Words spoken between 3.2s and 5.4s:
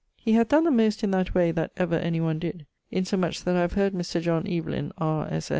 that I have heard Mr. John Evelyn, R.